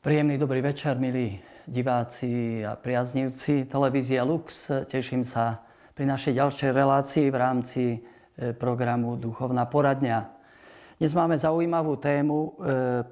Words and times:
Príjemný 0.00 0.40
dobrý 0.40 0.64
večer, 0.64 0.96
milí 0.96 1.36
diváci 1.68 2.64
a 2.64 2.72
priaznivci 2.72 3.68
televízie 3.68 4.16
Lux. 4.24 4.72
Teším 4.88 5.28
sa 5.28 5.60
pri 5.92 6.08
našej 6.08 6.40
ďalšej 6.40 6.70
relácii 6.72 7.28
v 7.28 7.36
rámci 7.36 7.82
e, 7.92 7.98
programu 8.56 9.20
Duchovná 9.20 9.68
poradňa. 9.68 10.24
Dnes 10.96 11.12
máme 11.12 11.36
zaujímavú 11.36 12.00
tému. 12.00 12.38
E, 12.40 12.48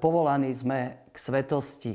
povolaní 0.01 0.49
sme 0.49 1.05
k 1.13 1.17
svetosti. 1.21 1.93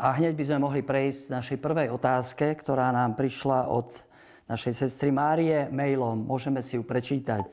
A 0.00 0.16
hneď 0.16 0.32
by 0.32 0.44
sme 0.48 0.64
mohli 0.64 0.80
prejsť 0.80 1.36
našej 1.36 1.58
prvej 1.60 1.92
otázke, 1.92 2.56
ktorá 2.56 2.88
nám 2.96 3.20
prišla 3.20 3.68
od 3.68 3.92
našej 4.48 4.80
sestry 4.80 5.12
Márie 5.12 5.68
mailom. 5.68 6.24
Môžeme 6.24 6.64
si 6.64 6.80
ju 6.80 6.82
prečítať. 6.88 7.52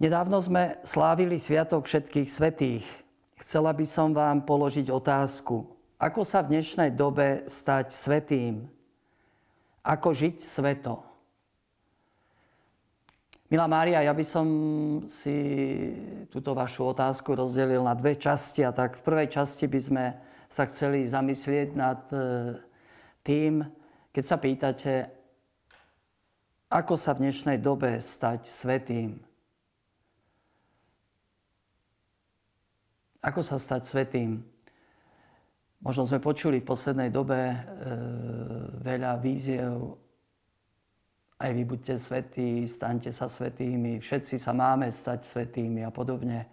Nedávno 0.00 0.40
sme 0.40 0.80
slávili 0.80 1.36
Sviatok 1.36 1.84
všetkých 1.84 2.28
svetých. 2.32 2.88
Chcela 3.38 3.70
by 3.70 3.86
som 3.86 4.10
vám 4.10 4.42
položiť 4.42 4.90
otázku. 4.90 5.62
Ako 5.94 6.26
sa 6.26 6.42
v 6.42 6.58
dnešnej 6.58 6.90
dobe 6.90 7.46
stať 7.46 7.94
svetým? 7.94 8.66
Ako 9.86 10.10
žiť 10.10 10.42
sveto? 10.42 11.06
Milá 13.46 13.70
Mária, 13.70 14.02
ja 14.02 14.10
by 14.10 14.26
som 14.26 14.46
si 15.22 15.38
túto 16.34 16.50
vašu 16.50 16.90
otázku 16.90 17.38
rozdelil 17.38 17.80
na 17.86 17.94
dve 17.94 18.18
časti. 18.18 18.66
A 18.66 18.74
tak 18.74 18.98
v 18.98 19.06
prvej 19.06 19.30
časti 19.30 19.70
by 19.70 19.80
sme 19.80 20.04
sa 20.50 20.66
chceli 20.66 21.06
zamyslieť 21.06 21.68
nad 21.78 22.02
e, 22.10 22.18
tým, 23.22 23.62
keď 24.10 24.24
sa 24.26 24.36
pýtate, 24.36 24.92
ako 26.74 26.98
sa 26.98 27.14
v 27.14 27.30
dnešnej 27.30 27.62
dobe 27.62 28.02
stať 28.02 28.50
svetým. 28.50 29.27
Ako 33.18 33.42
sa 33.42 33.58
stať 33.58 33.82
svetým? 33.82 34.42
Možno 35.82 36.06
sme 36.06 36.18
počuli 36.18 36.58
v 36.58 36.68
poslednej 36.70 37.10
dobe 37.10 37.38
e, 37.38 37.58
veľa 38.82 39.18
víziev. 39.22 39.94
Aj 41.38 41.50
vy 41.54 41.62
buďte 41.62 42.02
svetí, 42.02 42.66
staňte 42.66 43.14
sa 43.14 43.30
svetými, 43.30 44.02
všetci 44.02 44.42
sa 44.42 44.50
máme 44.50 44.90
stať 44.90 45.22
svetými 45.22 45.86
a 45.86 45.90
podobne. 45.94 46.50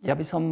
Ja 0.00 0.16
by 0.16 0.24
som 0.24 0.44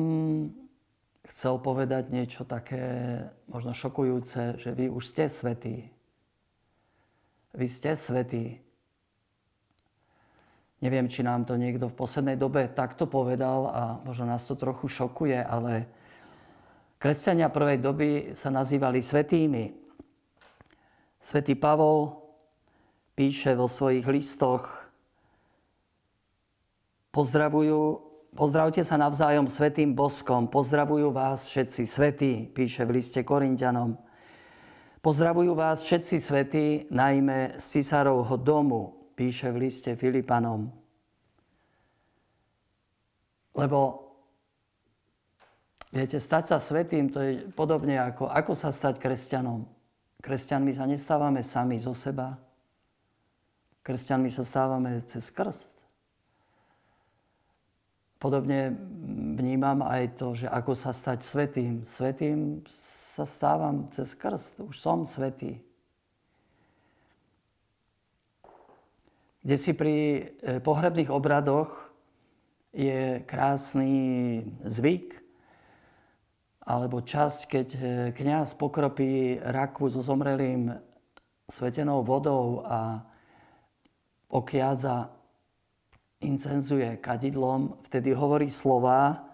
chcel 1.32 1.56
povedať 1.64 2.12
niečo 2.12 2.44
také 2.44 3.24
možno 3.48 3.72
šokujúce, 3.72 4.60
že 4.60 4.70
vy 4.76 4.92
už 4.92 5.16
ste 5.16 5.32
svetí. 5.32 5.88
Vy 7.56 7.66
ste 7.66 7.96
svetí. 7.96 8.60
Neviem, 10.80 11.12
či 11.12 11.20
nám 11.20 11.44
to 11.44 11.60
niekto 11.60 11.92
v 11.92 11.98
poslednej 12.00 12.40
dobe 12.40 12.64
takto 12.72 13.04
povedal 13.04 13.68
a 13.68 13.82
možno 14.00 14.24
nás 14.24 14.48
to 14.48 14.56
trochu 14.56 14.88
šokuje, 14.88 15.36
ale 15.36 15.84
kresťania 16.96 17.52
prvej 17.52 17.78
doby 17.84 18.10
sa 18.32 18.48
nazývali 18.48 19.04
svetými. 19.04 19.76
Svetý 21.20 21.52
Pavol 21.52 22.16
píše 23.12 23.52
vo 23.52 23.68
svojich 23.68 24.08
listoch 24.08 24.72
pozdravujú, 27.12 28.00
pozdravte 28.32 28.80
sa 28.80 28.96
navzájom 28.96 29.52
svetým 29.52 29.92
boskom, 29.92 30.48
pozdravujú 30.48 31.12
vás 31.12 31.44
všetci 31.44 31.82
svetí, 31.84 32.32
píše 32.48 32.88
v 32.88 33.04
liste 33.04 33.20
Korintianom. 33.20 34.00
Pozdravujú 35.04 35.52
vás 35.52 35.84
všetci 35.84 36.16
svetí, 36.16 36.66
najmä 36.88 37.60
z 37.60 37.64
cisárovho 37.80 38.40
domu, 38.40 39.12
píše 39.12 39.52
v 39.52 39.68
liste 39.68 39.92
Filipanom. 39.96 40.79
Lebo 43.60 44.08
viete, 45.92 46.16
stať 46.16 46.44
sa 46.48 46.56
svetým, 46.56 47.12
to 47.12 47.20
je 47.20 47.32
podobne 47.52 48.00
ako, 48.00 48.32
ako 48.32 48.56
sa 48.56 48.72
stať 48.72 48.96
kresťanom. 48.96 49.68
Kresťanmi 50.24 50.72
sa 50.72 50.88
nestávame 50.88 51.44
sami 51.44 51.76
zo 51.76 51.92
seba. 51.92 52.40
Kresťanmi 53.84 54.32
sa 54.32 54.44
stávame 54.44 55.04
cez 55.04 55.28
krst. 55.28 55.72
Podobne 58.20 58.72
vnímam 59.36 59.80
aj 59.80 60.20
to, 60.20 60.36
že 60.36 60.48
ako 60.48 60.76
sa 60.76 60.92
stať 60.92 61.24
svetým. 61.24 61.84
Svetým 61.88 62.64
sa 63.16 63.24
stávam 63.24 63.88
cez 63.92 64.12
krst. 64.12 64.60
Už 64.60 64.76
som 64.76 65.08
svetý. 65.08 65.60
kde 69.40 69.56
si 69.56 69.72
pri 69.72 69.96
e, 69.96 70.60
pohrebných 70.60 71.08
obradoch 71.08 71.72
je 72.70 73.22
krásny 73.26 73.94
zvyk, 74.62 75.18
alebo 76.62 77.02
časť, 77.02 77.40
keď 77.50 77.68
e, 77.74 77.80
kňaz 78.14 78.54
pokropí 78.54 79.42
rakvu 79.42 79.90
so 79.90 80.06
zomrelým 80.06 80.70
svetenou 81.50 82.06
vodou 82.06 82.62
a 82.62 83.02
okiaza 84.30 85.10
incenzuje 86.22 87.02
kadidlom, 87.02 87.82
vtedy 87.90 88.14
hovorí 88.14 88.52
slova 88.52 89.26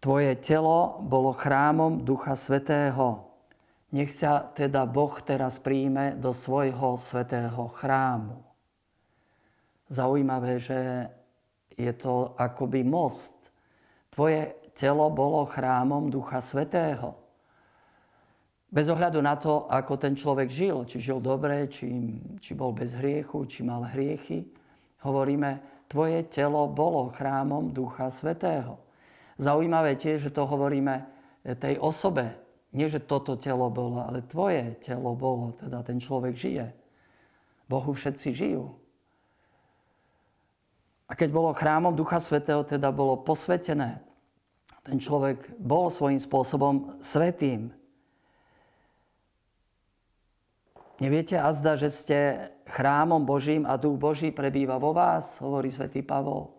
Tvoje 0.00 0.32
telo 0.40 0.96
bolo 1.04 1.36
chrámom 1.36 2.00
Ducha 2.08 2.32
Svetého, 2.32 3.36
nech 3.92 4.16
sa 4.16 4.48
teda 4.48 4.88
Boh 4.88 5.12
teraz 5.20 5.60
príjme 5.60 6.16
do 6.16 6.32
svojho 6.32 6.96
svetého 6.96 7.68
chrámu. 7.68 8.40
Zaujímavé, 9.92 10.56
že 10.56 11.12
je 11.76 11.92
to 11.94 12.34
akoby 12.38 12.82
most. 12.86 13.34
Tvoje 14.10 14.54
telo 14.74 15.10
bolo 15.10 15.46
chrámom 15.46 16.10
Ducha 16.10 16.42
Svetého. 16.42 17.14
Bez 18.70 18.86
ohľadu 18.86 19.18
na 19.18 19.34
to, 19.34 19.66
ako 19.66 19.98
ten 19.98 20.14
človek 20.14 20.46
žil, 20.46 20.86
či 20.86 21.02
žil 21.02 21.18
dobre, 21.18 21.66
či, 21.66 21.90
či 22.38 22.54
bol 22.54 22.70
bez 22.70 22.94
hriechu, 22.94 23.42
či 23.50 23.66
mal 23.66 23.82
hriechy, 23.90 24.46
hovoríme, 25.02 25.82
tvoje 25.90 26.22
telo 26.30 26.70
bolo 26.70 27.10
chrámom 27.10 27.74
Ducha 27.74 28.14
Svetého. 28.14 28.78
Zaujímavé 29.42 29.98
tiež, 29.98 30.30
že 30.30 30.34
to 30.34 30.46
hovoríme 30.46 31.02
tej 31.42 31.82
osobe, 31.82 32.36
nie, 32.70 32.86
že 32.86 33.02
toto 33.02 33.34
telo 33.34 33.66
bolo, 33.66 34.06
ale 34.06 34.22
tvoje 34.22 34.78
telo 34.78 35.18
bolo, 35.18 35.58
teda 35.58 35.82
ten 35.82 35.98
človek 35.98 36.38
žije. 36.38 36.66
Bohu 37.66 37.90
všetci 37.90 38.28
žijú. 38.30 38.70
A 41.10 41.18
keď 41.18 41.28
bolo 41.34 41.50
chrámom 41.50 41.98
Ducha 41.98 42.22
Svetého, 42.22 42.62
teda 42.62 42.94
bolo 42.94 43.18
posvetené, 43.18 43.98
ten 44.86 45.02
človek 45.02 45.58
bol 45.58 45.90
svojím 45.90 46.22
spôsobom 46.22 47.02
svetým. 47.02 47.74
Neviete 51.02 51.34
azda, 51.34 51.74
že 51.74 51.90
ste 51.90 52.18
chrámom 52.70 53.26
Božím 53.26 53.66
a 53.66 53.74
Duch 53.74 53.98
Boží 53.98 54.30
prebýva 54.30 54.78
vo 54.78 54.94
vás, 54.94 55.26
hovorí 55.42 55.74
svätý 55.74 56.06
Pavol. 56.06 56.54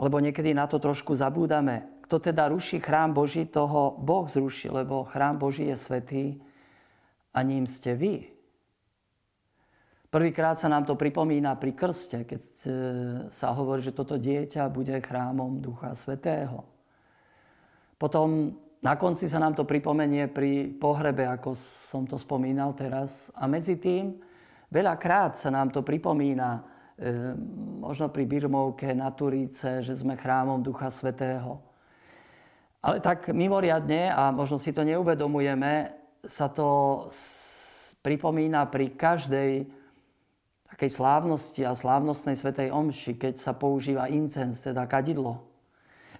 Lebo 0.00 0.16
niekedy 0.22 0.56
na 0.56 0.64
to 0.64 0.80
trošku 0.80 1.12
zabúdame 1.12 1.98
kto 2.08 2.32
teda 2.32 2.48
ruší 2.48 2.80
chrám 2.80 3.12
Boží, 3.12 3.44
toho 3.44 4.00
Boh 4.00 4.24
zruší, 4.24 4.72
lebo 4.72 5.04
chrám 5.04 5.36
Boží 5.36 5.68
je 5.68 5.76
svetý 5.76 6.40
a 7.36 7.44
ním 7.44 7.68
ste 7.68 7.92
vy. 7.92 8.32
Prvýkrát 10.08 10.56
sa 10.56 10.72
nám 10.72 10.88
to 10.88 10.96
pripomína 10.96 11.52
pri 11.60 11.76
krste, 11.76 12.24
keď 12.24 12.42
e, 12.64 12.70
sa 13.28 13.52
hovorí, 13.52 13.84
že 13.84 13.92
toto 13.92 14.16
dieťa 14.16 14.64
bude 14.72 14.96
chrámom 15.04 15.60
Ducha 15.60 15.92
Svetého. 15.92 16.64
Potom 18.00 18.56
na 18.80 18.96
konci 18.96 19.28
sa 19.28 19.36
nám 19.36 19.52
to 19.52 19.68
pripomenie 19.68 20.24
pri 20.32 20.72
pohrebe, 20.80 21.28
ako 21.28 21.52
som 21.92 22.08
to 22.08 22.16
spomínal 22.16 22.72
teraz. 22.72 23.28
A 23.36 23.44
medzi 23.44 23.76
tým 23.76 24.16
veľakrát 24.72 25.36
sa 25.36 25.52
nám 25.52 25.76
to 25.76 25.84
pripomína, 25.84 26.64
e, 26.96 27.36
možno 27.84 28.08
pri 28.08 28.24
Birmovke, 28.24 28.96
na 28.96 29.12
Turíce, 29.12 29.84
že 29.84 29.92
sme 29.92 30.16
chrámom 30.16 30.64
Ducha 30.64 30.88
Svetého. 30.88 31.60
Ale 32.80 33.04
tak 33.04 33.28
mimoriadne, 33.28 34.08
a 34.08 34.32
možno 34.32 34.56
si 34.56 34.72
to 34.72 34.88
neuvedomujeme, 34.88 35.92
sa 36.24 36.48
to 36.48 37.12
pripomína 38.00 38.64
pri 38.72 38.96
každej 38.96 39.77
takej 40.78 40.94
slávnosti 40.94 41.66
a 41.66 41.74
slávnostnej 41.74 42.38
svetej 42.38 42.70
omši, 42.70 43.18
keď 43.18 43.42
sa 43.42 43.50
používa 43.50 44.06
incens, 44.06 44.62
teda 44.62 44.86
kadidlo. 44.86 45.42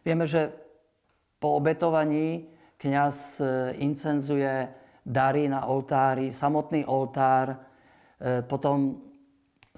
Vieme, 0.03 0.27
že 0.27 0.51
po 1.39 1.55
obetovaní 1.55 2.51
kňaz 2.75 3.39
e, 3.39 3.43
incenzuje 3.79 4.67
dary 5.07 5.47
na 5.47 5.63
oltári, 5.63 6.35
samotný 6.35 6.83
oltár, 6.91 7.55
e, 7.55 8.43
potom 8.43 8.99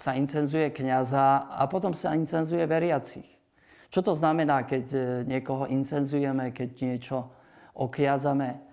sa 0.00 0.16
incenzuje 0.16 0.72
kňaza 0.72 1.52
a 1.52 1.68
potom 1.68 1.92
sa 1.92 2.16
incenzuje 2.16 2.64
veriacich. 2.64 3.28
Čo 3.92 4.00
to 4.00 4.16
znamená, 4.16 4.64
keď 4.64 4.84
e, 4.96 5.00
niekoho 5.28 5.68
incenzujeme, 5.68 6.56
keď 6.56 6.68
niečo 6.80 7.28
okiazame? 7.76 8.64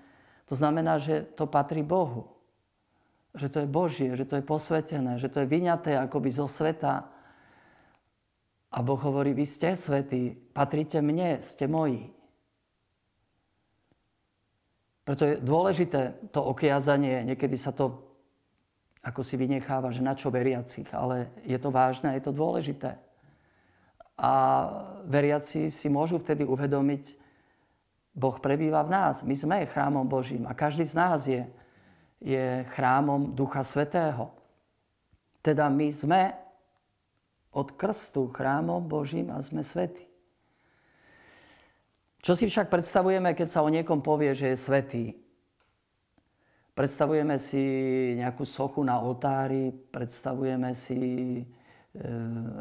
To 0.48 0.56
znamená, 0.56 1.04
že 1.04 1.28
to 1.36 1.52
patrí 1.52 1.84
Bohu. 1.84 2.37
Že 3.36 3.48
to 3.50 3.58
je 3.60 3.68
Božie, 3.68 4.12
že 4.16 4.26
to 4.30 4.40
je 4.40 4.46
posvetené, 4.46 5.20
že 5.20 5.28
to 5.28 5.44
je 5.44 5.52
vyňaté 5.52 5.98
akoby 6.00 6.30
zo 6.32 6.48
sveta. 6.48 7.10
A 8.72 8.78
A 8.78 8.86
Boh 8.86 9.00
hovorí, 9.00 9.34
vy 9.34 9.48
ste 9.48 9.74
svetí, 9.74 10.36
patríte 10.54 11.02
mne, 11.02 11.42
ste 11.42 11.66
moji. 11.66 12.14
Preto 15.08 15.24
je 15.24 15.40
dôležité 15.40 16.20
to 16.36 16.44
okiazanie, 16.44 17.24
niekedy 17.24 17.56
sa 17.56 17.72
to 17.72 18.08
ako 19.08 19.24
si 19.24 19.40
vynecháva, 19.40 19.96
že 19.96 20.04
na 20.04 20.20
čo 20.20 20.28
veriacich, 20.28 20.92
ale 20.92 21.32
je 21.48 21.56
to 21.56 21.72
vážne, 21.72 22.12
je 22.20 22.24
to 22.28 22.36
dôležité. 22.36 23.00
A 24.20 24.34
veriaci 25.08 25.72
si 25.72 25.88
môžu 25.88 26.20
vtedy 26.20 26.44
uvedomiť, 26.44 27.16
Boh 28.18 28.36
prebýva 28.42 28.84
v 28.84 28.92
nás, 28.92 29.22
my 29.24 29.32
sme 29.38 29.70
chrámom 29.70 30.04
Božím 30.10 30.44
a 30.50 30.58
každý 30.58 30.84
z 30.84 30.96
nás 30.98 31.24
je, 31.24 31.46
je 32.22 32.66
chrámom 32.74 33.36
Ducha 33.36 33.62
Svetého. 33.62 34.34
Teda 35.42 35.70
my 35.70 35.88
sme 35.94 36.22
od 37.54 37.74
krstu 37.74 38.30
chrámom 38.30 38.84
Božím 38.86 39.34
a 39.34 39.42
sme 39.42 39.66
svetí. 39.66 40.06
Čo 42.22 42.36
si 42.36 42.46
však 42.50 42.68
predstavujeme, 42.68 43.32
keď 43.34 43.48
sa 43.48 43.64
o 43.64 43.72
niekom 43.72 44.04
povie, 44.04 44.36
že 44.36 44.52
je 44.54 44.58
svetý? 44.60 45.06
Predstavujeme 46.78 47.42
si 47.42 47.58
nejakú 48.20 48.46
sochu 48.46 48.86
na 48.86 49.02
oltári, 49.02 49.74
predstavujeme 49.90 50.78
si 50.78 51.02
e, 51.42 51.44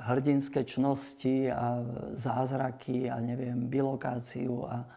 hrdinské 0.08 0.64
čnosti 0.64 1.52
a 1.52 1.84
zázraky 2.16 3.12
a 3.12 3.20
neviem, 3.20 3.68
bilokáciu 3.68 4.64
a 4.64 4.88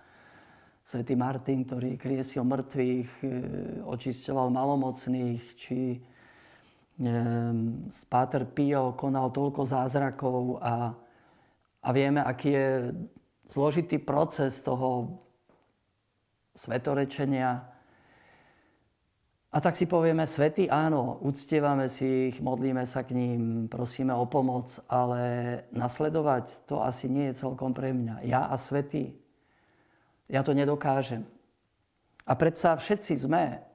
svätý 0.90 1.14
Martin, 1.14 1.62
ktorý 1.62 2.02
kriesil 2.02 2.42
mŕtvych, 2.42 3.12
e, 3.22 3.28
očisťoval 3.86 4.50
malomocných, 4.50 5.44
či 5.54 6.02
Páter 8.12 8.44
Pio 8.44 8.92
konal 8.92 9.32
toľko 9.32 9.64
zázrakov 9.64 10.60
a, 10.60 10.92
a 11.80 11.90
vieme, 11.96 12.20
aký 12.20 12.50
je 12.52 12.68
zložitý 13.48 14.04
proces 14.04 14.60
toho 14.60 15.16
svetorečenia. 16.60 17.64
A 19.50 19.58
tak 19.64 19.80
si 19.80 19.88
povieme, 19.88 20.28
svety 20.28 20.68
áno, 20.68 21.24
uctievame 21.24 21.88
si 21.88 22.36
ich, 22.36 22.44
modlíme 22.44 22.84
sa 22.84 23.08
k 23.08 23.16
ním, 23.16 23.72
prosíme 23.72 24.12
o 24.12 24.28
pomoc, 24.28 24.76
ale 24.92 25.22
nasledovať 25.72 26.68
to 26.68 26.84
asi 26.84 27.08
nie 27.08 27.32
je 27.32 27.48
celkom 27.48 27.72
pre 27.72 27.96
mňa. 27.96 28.28
Ja 28.28 28.52
a 28.52 28.60
svety, 28.60 29.29
ja 30.30 30.46
to 30.46 30.54
nedokážem. 30.54 31.26
A 32.30 32.38
predsa 32.38 32.78
všetci 32.78 33.26
sme 33.26 33.66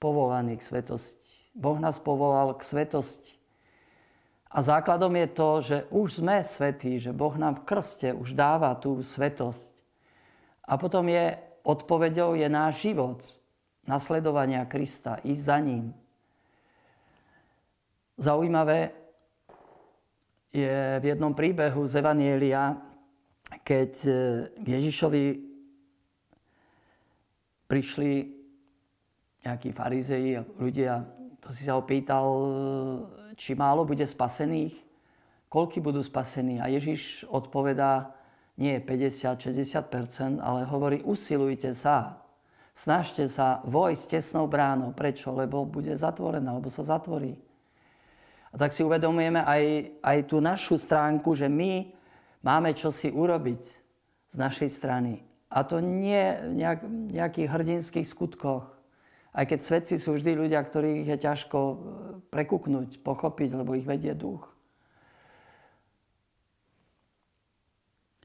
povolaní 0.00 0.56
k 0.56 0.64
svetosti. 0.64 1.52
Boh 1.52 1.76
nás 1.76 2.00
povolal 2.00 2.56
k 2.56 2.64
svetosti. 2.64 3.36
A 4.54 4.62
základom 4.62 5.12
je 5.12 5.28
to, 5.34 5.50
že 5.60 5.76
už 5.90 6.24
sme 6.24 6.40
svetí, 6.40 6.96
že 6.96 7.12
Boh 7.12 7.34
nám 7.36 7.60
v 7.60 7.64
krste 7.68 8.14
už 8.16 8.32
dáva 8.32 8.72
tú 8.78 9.02
svetosť. 9.04 9.68
A 10.64 10.80
potom 10.80 11.04
je 11.10 11.36
odpovedou 11.66 12.38
je 12.38 12.48
náš 12.48 12.86
život, 12.86 13.20
nasledovania 13.84 14.64
Krista, 14.64 15.20
ísť 15.24 15.42
za 15.42 15.58
ním. 15.58 15.84
Zaujímavé 18.14 18.94
je 20.54 21.02
v 21.02 21.04
jednom 21.04 21.34
príbehu 21.34 21.82
z 21.90 21.98
Evanielia, 21.98 22.78
keď 23.66 23.92
e, 24.06 24.10
k 24.54 24.66
Ježišovi 24.70 25.22
prišli 27.74 28.30
nejakí 29.42 29.74
farizei 29.74 30.38
a 30.38 30.46
ľudia, 30.62 31.02
to 31.42 31.50
si 31.50 31.66
sa 31.66 31.74
opýtal, 31.74 32.22
či 33.34 33.58
málo 33.58 33.82
bude 33.82 34.06
spasených, 34.06 34.78
koľky 35.50 35.82
budú 35.82 35.98
spasení. 35.98 36.62
A 36.62 36.70
Ježiš 36.70 37.26
odpovedá, 37.26 38.14
nie 38.54 38.78
50-60%, 38.78 40.38
ale 40.38 40.62
hovorí, 40.70 41.02
usilujte 41.02 41.74
sa, 41.74 42.22
snažte 42.78 43.26
sa 43.26 43.58
vojsť 43.66 44.22
tesnou 44.22 44.46
bránou. 44.46 44.94
Prečo? 44.94 45.34
Lebo 45.34 45.66
bude 45.66 45.98
zatvorená, 45.98 46.54
lebo 46.54 46.70
sa 46.70 46.86
zatvorí. 46.86 47.34
A 48.50 48.54
tak 48.54 48.70
si 48.70 48.86
uvedomujeme 48.86 49.42
aj, 49.42 49.62
aj 49.98 50.18
tú 50.30 50.38
našu 50.38 50.78
stránku, 50.78 51.34
že 51.34 51.50
my 51.50 51.90
máme 52.46 52.70
čo 52.78 52.94
si 52.94 53.10
urobiť 53.10 53.62
z 54.30 54.36
našej 54.38 54.70
strany. 54.70 55.33
A 55.54 55.62
to 55.62 55.78
nie 55.78 56.34
v 56.42 56.58
nejak, 56.58 56.80
nejakých 57.14 57.48
hrdinských 57.48 58.06
skutkoch, 58.10 58.66
aj 59.30 59.44
keď 59.54 59.58
svedci 59.62 59.94
sú 60.02 60.18
vždy 60.18 60.34
ľudia, 60.34 60.58
ktorých 60.58 61.14
je 61.14 61.18
ťažko 61.22 61.58
e, 61.58 61.76
prekuknúť, 62.34 62.98
pochopiť, 63.06 63.54
lebo 63.54 63.78
ich 63.78 63.86
vedie 63.86 64.10
duch. 64.18 64.50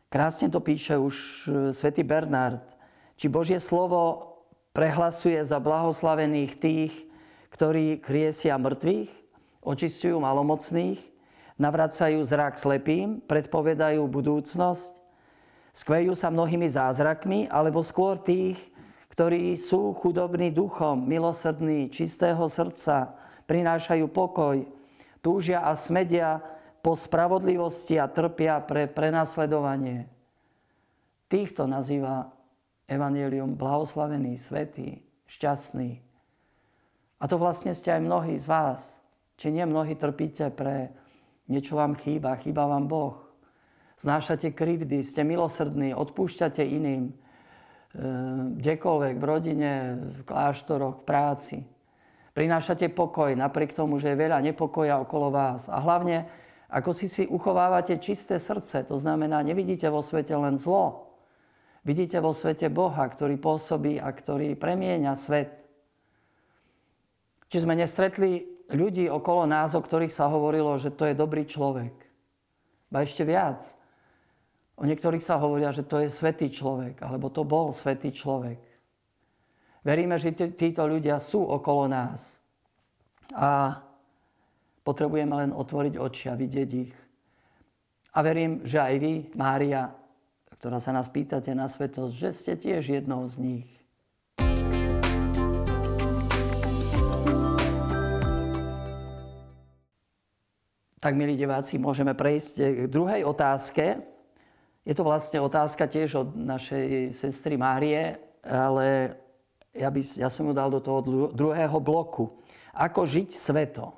Krásne 0.09 0.49
to 0.49 0.57
píše 0.57 0.97
už 0.97 1.15
e, 1.15 1.23
svätý 1.69 2.01
Bernard. 2.01 2.65
Či 3.13 3.29
Božie 3.29 3.61
slovo 3.61 4.33
prehlasuje 4.73 5.37
za 5.45 5.61
blahoslavených 5.61 6.51
tých, 6.57 6.93
ktorí 7.53 8.01
kriesia 8.01 8.57
mŕtvych, 8.57 9.09
očistujú 9.61 10.17
malomocných, 10.17 10.97
navracajú 11.61 12.25
zrak 12.25 12.57
slepým, 12.57 13.21
predpovedajú 13.25 14.01
budúcnosť, 14.09 14.98
skvejú 15.73 16.13
sa 16.17 16.33
mnohými 16.33 16.67
zázrakmi, 16.69 17.49
alebo 17.49 17.85
skôr 17.85 18.19
tých, 18.21 18.59
ktorí 19.13 19.59
sú 19.59 19.91
chudobní 19.97 20.49
duchom, 20.53 21.03
milosrdní, 21.03 21.91
čistého 21.91 22.47
srdca, 22.47 23.13
prinášajú 23.49 24.07
pokoj, 24.07 24.63
túžia 25.19 25.65
a 25.65 25.75
smedia 25.75 26.39
po 26.79 26.95
spravodlivosti 26.95 27.99
a 27.99 28.07
trpia 28.07 28.63
pre 28.63 28.87
prenasledovanie. 28.87 30.07
Týchto 31.27 31.67
nazýva 31.67 32.31
Evangelium 32.89 33.53
blahoslavený, 33.53 34.39
svetý, 34.41 35.05
šťastný. 35.29 36.01
A 37.19 37.23
to 37.29 37.37
vlastne 37.37 37.75
ste 37.77 37.93
aj 37.93 38.01
mnohí 38.01 38.39
z 38.41 38.47
vás. 38.49 38.81
Či 39.37 39.53
nie 39.53 39.67
mnohí 39.67 39.93
trpíte 39.93 40.49
pre 40.49 40.89
niečo 41.45 41.77
vám 41.77 41.93
chýba, 42.01 42.39
chýba 42.41 42.65
vám 42.65 42.89
Boh. 42.89 43.28
Znášate 43.99 44.55
krivdy, 44.55 45.03
ste 45.03 45.27
milosrdní, 45.27 45.91
odpúšťate 45.91 46.63
iným, 46.63 47.11
Ehm, 47.89 48.61
kdekoľvek, 48.61 49.15
v 49.17 49.25
rodine, 49.25 49.71
v 49.97 50.21
kláštoroch, 50.21 51.01
v 51.01 51.05
práci. 51.09 51.57
Prinášate 52.37 52.85
pokoj 52.93 53.33
napriek 53.33 53.73
tomu, 53.73 53.97
že 53.97 54.13
je 54.13 54.21
veľa 54.29 54.45
nepokoja 54.45 55.01
okolo 55.01 55.33
vás. 55.33 55.65
A 55.65 55.81
hlavne, 55.81 56.29
ako 56.69 56.93
si 56.93 57.09
si 57.09 57.25
uchovávate 57.25 57.97
čisté 57.97 58.37
srdce, 58.37 58.85
to 58.85 59.01
znamená, 59.01 59.41
nevidíte 59.41 59.89
vo 59.89 60.05
svete 60.05 60.37
len 60.37 60.61
zlo. 60.61 61.17
Vidíte 61.81 62.21
vo 62.21 62.29
svete 62.29 62.69
Boha, 62.69 63.09
ktorý 63.09 63.41
pôsobí 63.41 63.97
a 63.97 64.13
ktorý 64.13 64.53
premieňa 64.53 65.13
svet. 65.17 65.49
Či 67.49 67.65
sme 67.65 67.73
nestretli 67.73 68.45
ľudí 68.69 69.09
okolo 69.09 69.49
nás, 69.49 69.73
o 69.73 69.81
ktorých 69.81 70.13
sa 70.13 70.29
hovorilo, 70.29 70.77
že 70.77 70.93
to 70.93 71.09
je 71.09 71.17
dobrý 71.17 71.49
človek. 71.49 71.97
Ba 72.93 73.01
ešte 73.01 73.25
viac– 73.25 73.65
O 74.79 74.87
niektorých 74.87 75.19
sa 75.19 75.35
hovoria, 75.35 75.75
že 75.75 75.83
to 75.83 75.99
je 75.99 76.07
svetý 76.07 76.47
človek, 76.47 77.03
alebo 77.03 77.27
to 77.27 77.43
bol 77.43 77.75
svetý 77.75 78.15
človek. 78.15 78.55
Veríme, 79.83 80.15
že 80.15 80.31
títo 80.31 80.87
ľudia 80.87 81.19
sú 81.19 81.43
okolo 81.43 81.91
nás. 81.91 82.23
A 83.35 83.75
potrebujeme 84.87 85.35
len 85.35 85.51
otvoriť 85.51 85.93
oči 85.99 86.31
a 86.31 86.39
vidieť 86.39 86.69
ich. 86.71 86.95
A 88.15 88.23
verím, 88.23 88.63
že 88.63 88.79
aj 88.79 88.95
vy, 89.03 89.13
Mária, 89.35 89.91
ktorá 90.55 90.79
sa 90.79 90.95
nás 90.95 91.11
pýtate 91.11 91.51
na 91.51 91.67
svetosť, 91.67 92.13
že 92.15 92.29
ste 92.31 92.53
tiež 92.55 93.03
jednou 93.03 93.27
z 93.27 93.35
nich. 93.35 93.67
Tak, 101.03 101.15
milí 101.19 101.35
diváci, 101.35 101.75
môžeme 101.75 102.15
prejsť 102.15 102.55
k 102.59 102.79
druhej 102.87 103.27
otázke, 103.27 104.18
je 104.89 104.97
to 104.97 105.05
vlastne 105.05 105.37
otázka 105.37 105.85
tiež 105.85 106.25
od 106.25 106.29
našej 106.33 107.13
sestry 107.13 107.61
Márie, 107.61 108.17
ale 108.41 109.13
ja, 109.69 109.93
by, 109.93 110.01
ja 110.17 110.33
som 110.33 110.49
ju 110.49 110.53
dal 110.57 110.73
do 110.73 110.81
toho 110.81 111.29
druhého 111.29 111.77
bloku. 111.77 112.41
Ako 112.73 113.05
žiť 113.05 113.29
sveto? 113.29 113.93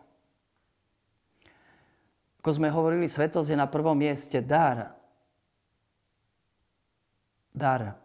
Ako 2.43 2.60
sme 2.60 2.67
hovorili, 2.67 3.07
svetosť 3.07 3.55
je 3.55 3.62
na 3.63 3.71
prvom 3.71 3.95
mieste 3.95 4.43
dar. 4.43 4.91
Dar. 7.55 7.95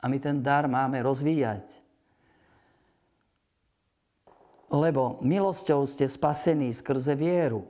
A 0.00 0.04
my 0.08 0.16
ten 0.16 0.40
dar 0.40 0.64
máme 0.72 0.96
rozvíjať. 1.04 1.68
Lebo 4.72 5.20
milosťou 5.20 5.84
ste 5.84 6.08
spasení 6.08 6.72
skrze 6.72 7.12
vieru. 7.12 7.68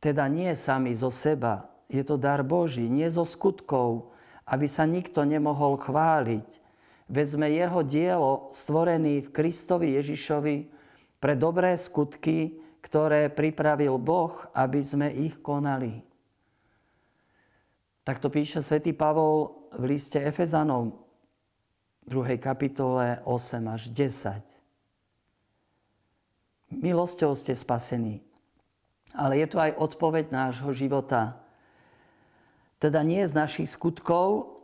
Teda 0.00 0.24
nie 0.32 0.48
sami 0.56 0.96
zo 0.96 1.12
seba, 1.12 1.68
je 1.90 2.02
to 2.06 2.16
dar 2.16 2.40
Boží, 2.46 2.86
nie 2.86 3.06
zo 3.10 3.26
skutkov, 3.26 4.14
aby 4.46 4.66
sa 4.66 4.86
nikto 4.86 5.26
nemohol 5.26 5.78
chváliť. 5.78 6.48
Veď 7.10 7.26
sme 7.26 7.50
jeho 7.50 7.80
dielo 7.82 8.32
stvorený 8.54 9.26
v 9.26 9.32
Kristovi 9.34 9.98
Ježišovi 9.98 10.56
pre 11.18 11.34
dobré 11.34 11.74
skutky, 11.74 12.62
ktoré 12.80 13.28
pripravil 13.28 13.98
Boh, 13.98 14.32
aby 14.54 14.80
sme 14.80 15.10
ich 15.10 15.36
konali. 15.42 16.06
Tak 18.06 18.22
to 18.22 18.32
píše 18.32 18.62
svätý 18.64 18.94
Pavol 18.96 19.68
v 19.76 19.94
liste 19.94 20.18
Efezanom, 20.18 20.96
2. 22.08 22.40
kapitole 22.42 23.22
8 23.22 23.74
až 23.74 23.92
10. 23.92 24.42
Milosťou 26.74 27.34
ste 27.34 27.54
spasení. 27.54 28.22
Ale 29.14 29.42
je 29.42 29.46
to 29.50 29.58
aj 29.58 29.74
odpoveď 29.74 30.30
nášho 30.30 30.70
života. 30.70 31.38
Teda 32.80 33.04
nie 33.04 33.20
z 33.28 33.36
našich 33.36 33.68
skutkov 33.68 34.56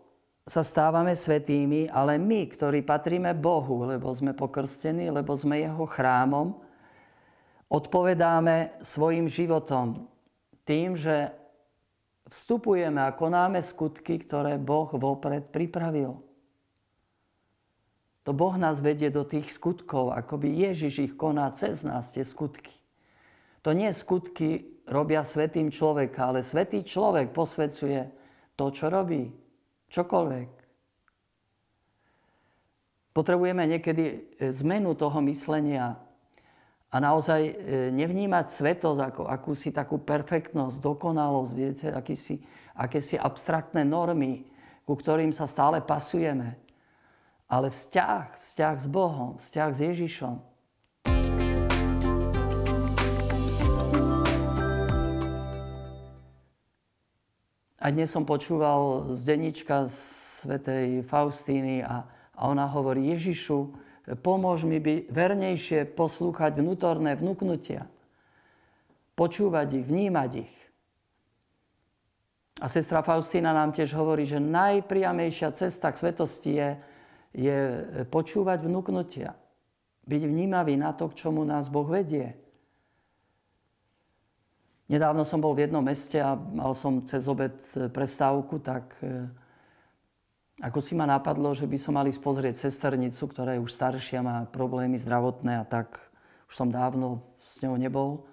sa 0.48 0.64
stávame 0.64 1.12
svetými, 1.12 1.92
ale 1.92 2.16
my, 2.16 2.48
ktorí 2.48 2.80
patríme 2.80 3.36
Bohu, 3.36 3.84
lebo 3.84 4.08
sme 4.16 4.32
pokrstení, 4.32 5.12
lebo 5.12 5.36
sme 5.36 5.60
Jeho 5.60 5.84
chrámom, 5.84 6.56
odpovedáme 7.68 8.80
svojim 8.80 9.28
životom 9.28 10.08
tým, 10.64 10.96
že 10.96 11.34
vstupujeme 12.30 13.02
a 13.04 13.14
konáme 13.14 13.62
skutky, 13.62 14.22
ktoré 14.22 14.56
Boh 14.58 14.90
vopred 14.90 15.50
pripravil. 15.50 16.18
To 18.26 18.34
Boh 18.34 18.54
nás 18.58 18.82
vedie 18.82 19.06
do 19.06 19.22
tých 19.22 19.54
skutkov, 19.54 20.10
akoby 20.10 20.66
Ježiš 20.66 20.94
ich 20.98 21.14
koná 21.14 21.46
cez 21.54 21.86
nás, 21.86 22.10
tie 22.10 22.26
skutky. 22.26 22.74
To 23.62 23.70
nie 23.70 23.90
skutky 23.94 24.75
robia 24.86 25.26
svetým 25.26 25.70
človeka, 25.70 26.30
ale 26.30 26.46
svetý 26.46 26.86
človek 26.86 27.34
posvedcuje 27.34 28.00
to, 28.54 28.66
čo 28.70 28.86
robí. 28.86 29.30
Čokoľvek. 29.86 30.50
Potrebujeme 33.14 33.64
niekedy 33.64 34.34
zmenu 34.60 34.92
toho 34.98 35.18
myslenia 35.24 35.96
a 36.92 36.96
naozaj 37.00 37.40
e, 37.42 37.54
nevnímať 37.92 38.46
svetosť 38.52 39.00
ako 39.00 39.22
akúsi 39.26 39.74
takú 39.74 39.98
perfektnosť, 39.98 40.78
dokonalosť, 40.78 41.52
viete, 41.52 41.88
akýsi, 41.90 42.40
akési 42.76 43.18
abstraktné 43.18 43.82
normy, 43.82 44.46
ku 44.86 44.94
ktorým 44.94 45.34
sa 45.34 45.50
stále 45.50 45.82
pasujeme. 45.82 46.54
Ale 47.50 47.70
vzťah, 47.70 48.38
vzťah 48.38 48.74
s 48.78 48.86
Bohom, 48.86 49.38
vzťah 49.38 49.70
s 49.74 49.78
Ježišom. 49.82 50.36
A 57.86 57.94
dnes 57.94 58.10
som 58.10 58.26
počúval 58.26 59.14
z 59.14 59.22
dennička 59.22 59.86
svätej 59.86 61.06
Faustíny 61.06 61.86
a, 61.86 62.02
a 62.34 62.50
ona 62.50 62.66
hovorí, 62.66 63.14
Ježišu, 63.14 63.70
pomôž 64.26 64.66
mi 64.66 64.82
by 64.82 65.06
vernejšie 65.06 65.94
poslúchať 65.94 66.58
vnútorné 66.58 67.14
vnúknutia. 67.14 67.86
Počúvať 69.14 69.78
ich, 69.78 69.86
vnímať 69.86 70.30
ich. 70.34 70.54
A 72.58 72.66
sestra 72.66 73.06
Faustína 73.06 73.54
nám 73.54 73.70
tiež 73.70 73.94
hovorí, 73.94 74.26
že 74.26 74.42
najpriamejšia 74.42 75.54
cesta 75.54 75.94
k 75.94 76.00
svetosti 76.02 76.58
je, 76.58 76.70
je 77.38 77.58
počúvať 78.10 78.66
vnúknutia. 78.66 79.38
Byť 80.10 80.22
vnímavý 80.26 80.74
na 80.74 80.90
to, 80.90 81.06
k 81.06 81.22
čomu 81.22 81.46
nás 81.46 81.70
Boh 81.70 81.86
vedie. 81.86 82.34
Nedávno 84.86 85.26
som 85.26 85.42
bol 85.42 85.50
v 85.50 85.66
jednom 85.66 85.82
meste 85.82 86.22
a 86.22 86.38
mal 86.38 86.70
som 86.78 87.02
cez 87.02 87.26
obed 87.26 87.58
prestávku, 87.90 88.62
tak 88.62 88.94
ako 90.62 90.78
si 90.78 90.94
ma 90.94 91.10
napadlo, 91.10 91.52
že 91.58 91.66
by 91.66 91.74
som 91.74 91.98
mali 91.98 92.14
spozrieť 92.14 92.54
sesternicu, 92.54 93.26
ktorá 93.26 93.58
je 93.58 93.64
už 93.66 93.74
staršia, 93.74 94.22
má 94.22 94.46
problémy 94.46 94.94
zdravotné 94.96 95.58
a 95.58 95.66
tak 95.66 95.98
už 96.46 96.54
som 96.54 96.70
dávno 96.70 97.20
s 97.50 97.58
ňou 97.66 97.74
nebol. 97.74 98.24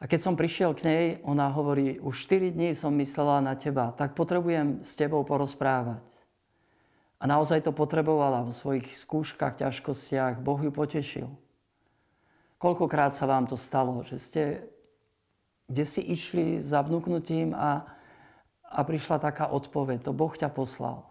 A 0.00 0.04
keď 0.04 0.20
som 0.28 0.36
prišiel 0.36 0.76
k 0.76 0.84
nej, 0.84 1.04
ona 1.24 1.48
hovorí, 1.48 1.96
už 2.00 2.28
4 2.28 2.52
dní 2.52 2.76
som 2.76 2.92
myslela 3.00 3.40
na 3.40 3.56
teba, 3.56 3.92
tak 3.96 4.12
potrebujem 4.12 4.84
s 4.84 4.92
tebou 4.96 5.24
porozprávať. 5.24 6.04
A 7.20 7.28
naozaj 7.28 7.64
to 7.64 7.72
potrebovala 7.76 8.48
vo 8.48 8.52
svojich 8.56 8.96
skúškach, 8.96 9.60
ťažkostiach. 9.60 10.40
Boh 10.40 10.56
ju 10.56 10.72
potešil. 10.72 11.28
Koľkokrát 12.56 13.12
sa 13.12 13.28
vám 13.28 13.44
to 13.44 13.60
stalo, 13.60 14.00
že 14.08 14.16
ste 14.16 14.42
kde 15.70 15.84
si 15.86 16.02
išli 16.02 16.58
za 16.58 16.82
vnúknutím 16.82 17.54
a 17.54 17.86
a 18.70 18.86
prišla 18.86 19.18
taká 19.18 19.50
odpoveď, 19.50 20.06
to 20.06 20.12
Boh 20.14 20.30
ťa 20.30 20.46
poslal. 20.46 21.02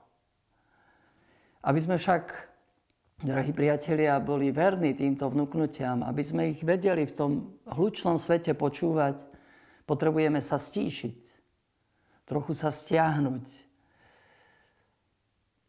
Aby 1.60 1.80
sme 1.84 2.00
však, 2.00 2.32
drahí 3.20 3.52
priatelia, 3.52 4.16
boli 4.24 4.48
verní 4.48 4.96
týmto 4.96 5.28
vnúknutiam, 5.28 6.08
aby 6.08 6.24
sme 6.24 6.56
ich 6.56 6.64
vedeli 6.64 7.04
v 7.04 7.16
tom 7.16 7.32
hlučnom 7.68 8.16
svete 8.16 8.56
počúvať, 8.56 9.20
potrebujeme 9.84 10.40
sa 10.40 10.56
stíšiť, 10.56 11.20
trochu 12.24 12.56
sa 12.56 12.72
stiahnuť, 12.72 13.44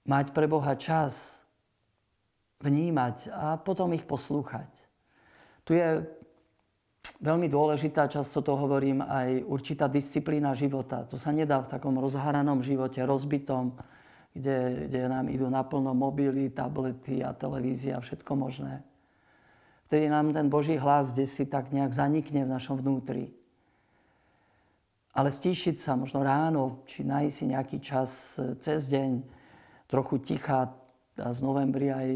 mať 0.06 0.26
pre 0.30 0.47
Boha 0.47 0.78
čas, 0.78 1.18
vnímať 2.62 3.35
a 3.35 3.59
potom 3.59 3.90
ich 3.99 4.06
poslúchať. 4.06 4.70
Tu 5.66 5.75
je 5.75 6.06
veľmi 7.19 7.50
dôležitá, 7.50 8.07
často 8.07 8.38
to 8.38 8.55
hovorím, 8.55 9.02
aj 9.02 9.43
určitá 9.43 9.90
disciplína 9.90 10.55
života. 10.55 11.02
To 11.11 11.19
sa 11.19 11.35
nedá 11.35 11.59
v 11.59 11.71
takom 11.75 11.99
rozharanom 11.99 12.62
živote, 12.62 13.02
rozbitom, 13.02 13.75
kde, 14.31 14.87
kde 14.87 15.00
nám 15.11 15.26
idú 15.26 15.50
naplno 15.50 15.90
mobily, 15.90 16.55
tablety 16.55 17.26
a 17.26 17.35
televízia 17.35 17.99
všetko 17.99 18.33
možné. 18.38 18.87
Vtedy 19.90 20.07
nám 20.07 20.31
ten 20.31 20.47
Boží 20.47 20.79
hlas 20.79 21.11
si 21.19 21.50
tak 21.50 21.75
nejak 21.75 21.90
zanikne 21.90 22.47
v 22.47 22.52
našom 22.55 22.79
vnútri. 22.79 23.35
Ale 25.11 25.35
stíšiť 25.35 25.75
sa 25.83 25.99
možno 25.99 26.23
ráno, 26.23 26.87
či 26.87 27.02
nájsť 27.02 27.35
si 27.35 27.45
nejaký 27.50 27.79
čas 27.83 28.38
cez 28.62 28.87
deň, 28.87 29.19
trochu 29.90 30.23
ticha, 30.23 30.71
a 31.19 31.35
v 31.35 31.40
novembri 31.43 31.90
aj 31.90 32.09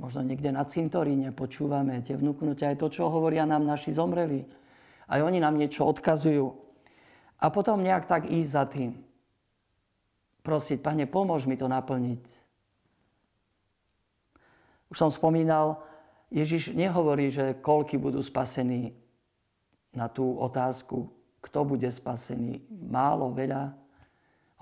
možno 0.00 0.24
niekde 0.24 0.48
na 0.48 0.64
cintoríne 0.64 1.30
počúvame 1.30 2.00
tie 2.00 2.16
vnúknutia, 2.16 2.72
aj 2.72 2.80
to, 2.80 2.88
čo 2.88 3.12
hovoria 3.12 3.44
nám 3.44 3.68
naši 3.68 3.92
zomreli. 3.92 4.42
Aj 5.04 5.20
oni 5.20 5.38
nám 5.38 5.60
niečo 5.60 5.84
odkazujú. 5.84 6.48
A 7.44 7.52
potom 7.52 7.84
nejak 7.84 8.08
tak 8.08 8.24
ísť 8.24 8.50
za 8.50 8.64
tým. 8.64 8.96
Prosiť, 10.40 10.80
Pane, 10.80 11.04
pomôž 11.04 11.44
mi 11.44 11.60
to 11.60 11.68
naplniť. 11.68 12.24
Už 14.88 14.96
som 14.96 15.12
spomínal, 15.12 15.84
Ježiš 16.32 16.72
nehovorí, 16.72 17.28
že 17.28 17.60
koľky 17.60 18.00
budú 18.00 18.24
spasení 18.24 18.96
na 19.92 20.08
tú 20.08 20.36
otázku, 20.40 21.12
kto 21.44 21.60
bude 21.68 21.88
spasený. 21.92 22.64
Málo, 22.72 23.30
veľa. 23.36 23.76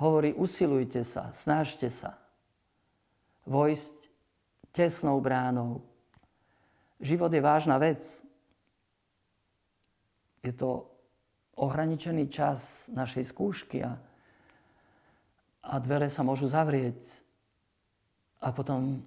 Hovorí, 0.02 0.34
usilujte 0.34 1.06
sa, 1.06 1.30
snažte 1.30 1.86
sa 1.86 2.21
vojsť 3.46 3.96
tesnou 4.72 5.20
bránou. 5.20 5.82
Život 7.02 7.32
je 7.34 7.42
vážna 7.42 7.76
vec. 7.78 8.00
Je 10.42 10.54
to 10.54 10.86
ohraničený 11.58 12.30
čas 12.30 12.86
našej 12.90 13.30
skúšky 13.30 13.82
a, 13.82 13.94
a 15.62 15.74
dvere 15.78 16.10
sa 16.10 16.22
môžu 16.26 16.50
zavrieť. 16.50 16.98
A 18.42 18.50
potom 18.50 19.02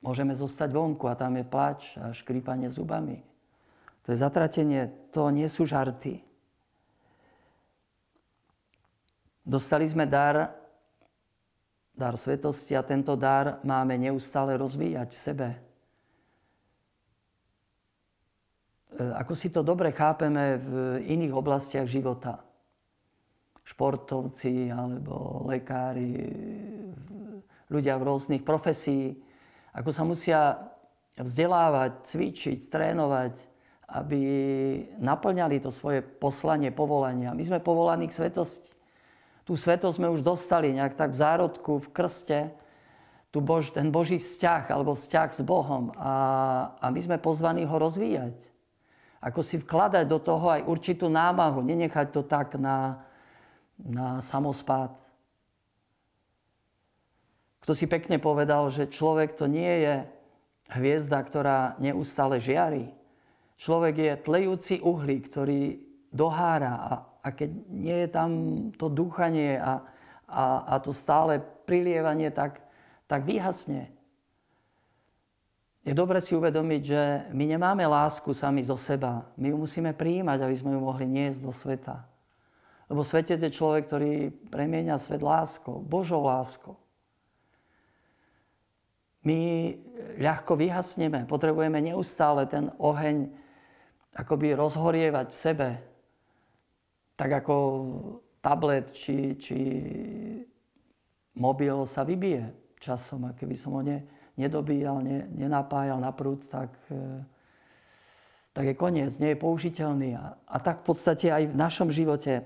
môžeme 0.00 0.32
zostať 0.32 0.72
vonku 0.72 1.04
a 1.10 1.18
tam 1.18 1.36
je 1.36 1.44
plač 1.44 1.80
a 2.00 2.14
škrípanie 2.16 2.72
zubami. 2.72 3.20
To 4.06 4.14
je 4.14 4.22
zatratenie, 4.22 5.10
to 5.10 5.28
nie 5.34 5.50
sú 5.50 5.66
žarty. 5.66 6.22
Dostali 9.46 9.86
sme 9.86 10.06
dar 10.06 10.65
dar 11.96 12.20
svetosti 12.20 12.76
a 12.76 12.84
tento 12.84 13.16
dar 13.16 13.64
máme 13.64 13.96
neustále 13.96 14.52
rozvíjať 14.60 15.08
v 15.16 15.18
sebe. 15.18 15.48
E, 15.56 15.58
ako 19.16 19.32
si 19.32 19.48
to 19.48 19.64
dobre 19.64 19.88
chápeme 19.96 20.60
v 20.60 20.72
iných 21.08 21.32
oblastiach 21.32 21.88
života. 21.88 22.44
Športovci 23.66 24.70
alebo 24.70 25.42
lekári, 25.48 26.30
ľudia 27.72 27.98
v 27.98 28.06
rôznych 28.06 28.44
profesí, 28.46 29.16
ako 29.74 29.90
sa 29.90 30.04
musia 30.06 30.40
vzdelávať, 31.16 32.06
cvičiť, 32.06 32.58
trénovať, 32.70 33.34
aby 33.96 34.20
naplňali 35.00 35.64
to 35.64 35.72
svoje 35.72 36.04
poslanie, 36.04 36.70
povolania. 36.70 37.32
My 37.32 37.42
sme 37.42 37.58
povolaní 37.58 38.06
k 38.06 38.16
svetosti 38.22 38.75
tú 39.46 39.54
svetosť 39.54 40.02
sme 40.02 40.10
už 40.10 40.26
dostali 40.26 40.74
nejak 40.74 40.98
tak 40.98 41.14
v 41.14 41.22
zárodku, 41.22 41.78
v 41.78 41.88
krste, 41.94 42.40
tu 43.30 43.38
Bož, 43.38 43.70
ten 43.70 43.94
Boží 43.94 44.18
vzťah 44.18 44.74
alebo 44.74 44.98
vzťah 44.98 45.28
s 45.30 45.40
Bohom 45.46 45.94
a, 45.94 46.14
a 46.82 46.86
my 46.90 47.00
sme 47.04 47.16
pozvaní 47.22 47.62
ho 47.62 47.76
rozvíjať. 47.78 48.34
Ako 49.22 49.46
si 49.46 49.62
vkladať 49.62 50.04
do 50.10 50.18
toho 50.18 50.50
aj 50.50 50.66
určitú 50.66 51.06
námahu, 51.06 51.62
nenechať 51.62 52.10
to 52.10 52.26
tak 52.26 52.58
na, 52.58 53.06
na 53.78 54.18
samospád. 54.24 54.94
Kto 57.62 57.72
si 57.74 57.86
pekne 57.90 58.22
povedal, 58.22 58.70
že 58.70 58.90
človek 58.90 59.34
to 59.34 59.50
nie 59.50 59.82
je 59.82 59.94
hviezda, 60.70 61.18
ktorá 61.22 61.74
neustále 61.82 62.38
žiari. 62.38 62.90
Človek 63.58 63.94
je 63.94 64.12
tlejúci 64.22 64.74
uhlík, 64.82 65.30
ktorý 65.30 65.82
dohára 66.14 66.74
a, 66.78 66.88
a 67.26 67.34
keď 67.34 67.50
nie 67.66 68.06
je 68.06 68.08
tam 68.14 68.30
to 68.78 68.86
dúchanie 68.86 69.58
a, 69.58 69.82
a, 70.30 70.44
a 70.62 70.74
to 70.78 70.94
stále 70.94 71.42
prilievanie, 71.66 72.30
tak, 72.30 72.62
tak 73.10 73.26
vyhasne. 73.26 73.90
Je 75.82 75.90
dobre 75.90 76.22
si 76.22 76.38
uvedomiť, 76.38 76.82
že 76.86 77.02
my 77.34 77.44
nemáme 77.50 77.82
lásku 77.82 78.30
sami 78.30 78.62
zo 78.62 78.78
seba. 78.78 79.26
My 79.34 79.50
ju 79.50 79.58
musíme 79.58 79.90
prijímať, 79.90 80.38
aby 80.38 80.54
sme 80.54 80.78
ju 80.78 80.80
mohli 80.82 81.06
niesť 81.10 81.42
do 81.42 81.50
sveta. 81.50 82.06
Lebo 82.86 83.02
svetec 83.02 83.42
je 83.42 83.50
človek, 83.50 83.90
ktorý 83.90 84.30
premieňa 84.46 85.02
svet 85.02 85.18
láskou, 85.18 85.82
Božou 85.82 86.22
láskou. 86.22 86.78
My 89.26 89.74
ľahko 90.22 90.54
vyhasneme, 90.54 91.26
potrebujeme 91.26 91.82
neustále 91.82 92.46
ten 92.46 92.70
oheň 92.78 93.34
akoby 94.14 94.54
rozhorievať 94.54 95.26
v 95.34 95.38
sebe. 95.38 95.68
Tak 97.16 97.44
ako 97.44 97.56
tablet 98.44 98.92
či, 98.92 99.34
či 99.40 99.58
mobil 101.34 101.76
sa 101.88 102.04
vybije 102.04 102.52
časom 102.78 103.26
a 103.26 103.34
keby 103.34 103.56
som 103.56 103.74
ho 103.74 103.82
ne, 103.82 104.04
nedobíjal, 104.36 105.00
ne, 105.00 105.26
nenapájal 105.32 105.98
na 105.98 106.12
prúd, 106.12 106.44
tak, 106.46 106.70
e, 106.92 107.24
tak 108.52 108.64
je 108.70 108.74
koniec, 108.76 109.16
nie 109.16 109.32
je 109.32 109.42
použiteľný. 109.42 110.14
A, 110.14 110.36
a 110.44 110.56
tak 110.60 110.84
v 110.84 110.92
podstate 110.92 111.32
aj 111.32 111.50
v 111.50 111.56
našom 111.56 111.88
živote 111.88 112.44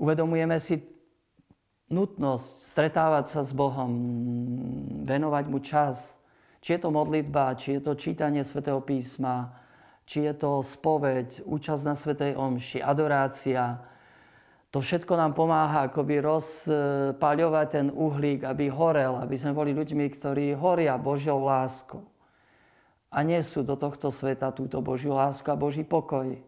uvedomujeme 0.00 0.56
si 0.58 0.80
nutnosť 1.92 2.48
stretávať 2.72 3.24
sa 3.28 3.40
s 3.44 3.52
Bohom, 3.52 3.92
venovať 5.04 5.44
mu 5.50 5.58
čas. 5.60 6.16
Či 6.60 6.76
je 6.76 6.80
to 6.80 6.90
modlitba, 6.92 7.56
či 7.56 7.76
je 7.76 7.80
to 7.84 7.92
čítanie 7.96 8.44
svätého 8.44 8.80
písma, 8.80 9.59
či 10.10 10.26
je 10.26 10.34
to 10.34 10.66
spoveď, 10.66 11.46
účasť 11.46 11.82
na 11.86 11.94
svätej 11.94 12.34
omši, 12.34 12.82
adorácia, 12.82 13.78
to 14.74 14.82
všetko 14.82 15.14
nám 15.14 15.38
pomáha 15.38 15.86
akoby 15.86 16.18
rozpaľovať 16.18 17.66
ten 17.70 17.86
uhlík, 17.94 18.42
aby 18.42 18.66
horel, 18.70 19.22
aby 19.22 19.38
sme 19.38 19.54
boli 19.54 19.70
ľuďmi, 19.70 20.06
ktorí 20.10 20.54
horia 20.58 20.98
Božou 20.98 21.42
láskou. 21.42 22.02
A 23.10 23.22
nesú 23.22 23.66
do 23.66 23.74
tohto 23.78 24.10
sveta 24.10 24.54
túto 24.54 24.82
Božiu 24.82 25.14
lásku 25.14 25.46
a 25.50 25.58
Boží 25.58 25.82
pokoj. 25.82 26.38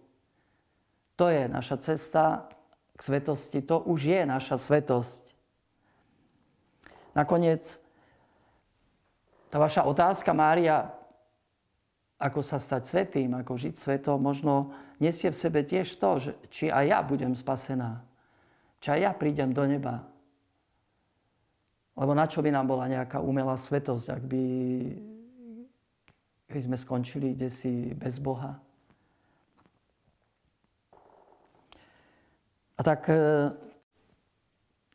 To 1.18 1.26
je 1.30 1.50
naša 1.50 1.78
cesta 1.82 2.46
k 2.94 3.00
svetosti, 3.02 3.62
to 3.62 3.78
už 3.82 4.10
je 4.10 4.20
naša 4.22 4.58
svetosť. 4.58 5.34
Nakoniec, 7.14 7.78
tá 9.50 9.58
vaša 9.58 9.82
otázka, 9.86 10.30
Mária, 10.30 10.94
ako 12.22 12.38
sa 12.46 12.62
stať 12.62 12.86
svetým, 12.86 13.34
ako 13.34 13.58
žiť 13.58 13.74
sveto, 13.74 14.14
možno 14.14 14.70
nesie 15.02 15.26
v 15.26 15.40
sebe 15.42 15.66
tiež 15.66 15.90
to, 15.98 16.10
že 16.22 16.30
či 16.54 16.64
aj 16.70 16.84
ja 16.86 16.98
budem 17.02 17.34
spasená. 17.34 17.98
Či 18.78 18.94
aj 18.94 19.00
ja 19.02 19.10
prídem 19.10 19.50
do 19.50 19.66
neba. 19.66 20.06
Lebo 21.98 22.14
na 22.14 22.30
čo 22.30 22.38
by 22.38 22.54
nám 22.54 22.70
bola 22.70 22.86
nejaká 22.86 23.18
umelá 23.18 23.58
svetosť, 23.58 24.06
ak 24.14 24.22
by, 24.22 24.44
by 26.46 26.60
sme 26.62 26.76
skončili 26.78 27.34
kde 27.34 27.50
si 27.50 27.90
bez 27.98 28.22
Boha. 28.22 28.54
A 32.78 32.80
tak 32.86 33.10
e, 33.10 33.18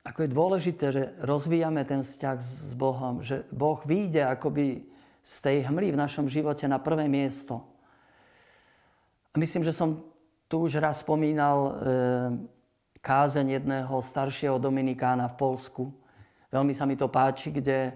ako 0.07 0.19
je 0.23 0.29
dôležité, 0.31 0.85
že 0.95 1.03
rozvíjame 1.19 1.83
ten 1.83 2.07
vzťah 2.07 2.37
s 2.39 2.71
Bohom, 2.73 3.19
že 3.19 3.43
Boh 3.51 3.83
vyjde 3.83 4.23
akoby 4.23 4.96
z 5.27 5.35
tej 5.43 5.57
hmly 5.67 5.91
v 5.91 5.99
našom 5.99 6.31
živote 6.31 6.63
na 6.71 6.79
prvé 6.79 7.11
miesto. 7.11 7.59
Myslím, 9.35 9.67
že 9.67 9.75
som 9.75 9.99
tu 10.47 10.63
už 10.63 10.79
raz 10.79 11.03
spomínal 11.03 11.57
e, 11.59 11.71
kázeň 13.03 13.59
jedného 13.59 13.91
staršieho 13.99 14.55
Dominikána 14.55 15.27
v 15.27 15.35
Polsku. 15.35 15.91
Veľmi 16.47 16.71
sa 16.71 16.87
mi 16.87 16.95
to 16.95 17.11
páči, 17.11 17.51
kde 17.51 17.91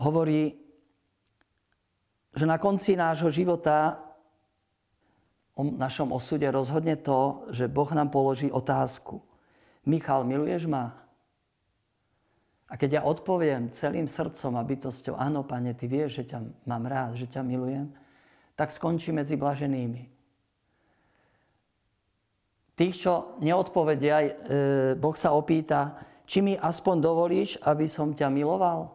hovorí, 0.00 0.56
že 2.32 2.48
na 2.48 2.56
konci 2.56 2.96
nášho 2.96 3.28
života 3.28 4.00
o 5.52 5.68
našom 5.68 6.08
osude 6.16 6.48
rozhodne 6.48 6.96
to, 6.96 7.44
že 7.52 7.68
Boh 7.68 7.92
nám 7.92 8.08
položí 8.08 8.48
otázku. 8.48 9.20
Michal, 9.84 10.24
miluješ 10.24 10.64
ma? 10.64 11.01
A 12.72 12.80
keď 12.80 12.90
ja 12.98 13.02
odpoviem 13.04 13.68
celým 13.76 14.08
srdcom 14.08 14.56
a 14.56 14.64
bytosťou, 14.64 15.12
áno, 15.20 15.44
pane, 15.44 15.76
ty 15.76 15.84
vieš, 15.84 16.24
že 16.24 16.32
ťa 16.32 16.38
mám 16.64 16.88
rád, 16.88 17.20
že 17.20 17.28
ťa 17.28 17.44
milujem, 17.44 17.92
tak 18.56 18.72
skončí 18.72 19.12
medzi 19.12 19.36
blaženými. 19.36 20.08
Tých, 22.72 23.04
čo 23.04 23.36
neodpovedia, 23.44 24.16
e, 24.24 24.30
Boh 24.96 25.12
sa 25.12 25.36
opýta, 25.36 26.00
či 26.24 26.40
mi 26.40 26.56
aspoň 26.56 26.96
dovolíš, 27.04 27.60
aby 27.60 27.84
som 27.84 28.16
ťa 28.16 28.32
miloval? 28.32 28.88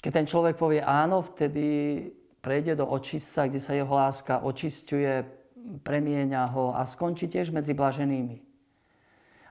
Keď 0.00 0.12
ten 0.16 0.24
človek 0.24 0.56
povie 0.56 0.80
áno, 0.80 1.20
vtedy 1.20 2.00
prejde 2.40 2.80
do 2.80 2.88
očistca, 2.88 3.44
kde 3.44 3.60
sa 3.60 3.76
jeho 3.76 3.92
láska 3.92 4.40
očistuje, 4.40 5.20
premieňa 5.84 6.48
ho 6.48 6.72
a 6.72 6.80
skončí 6.88 7.28
tiež 7.28 7.52
medzi 7.52 7.76
blaženými. 7.76 8.40